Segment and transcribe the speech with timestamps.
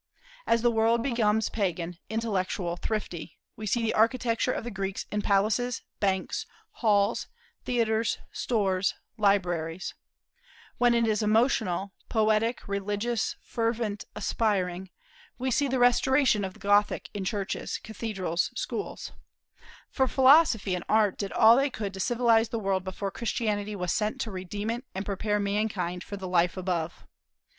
[0.47, 5.21] As the world becomes pagan, intellectual, thrifty, we see the architecture of the Greeks in
[5.21, 7.27] palaces, banks, halls,
[7.65, 9.93] theatres, stores, libraries;
[10.79, 14.89] when it is emotional, poetic, religious, fervent, aspiring,
[15.37, 19.11] we see the restoration of the Gothic in churches, cathedrals, schools,
[19.91, 23.93] for Philosophy and Art did all they could to civilize the world before Christianity was
[23.93, 27.05] sent to redeem it and prepare mankind for the life above.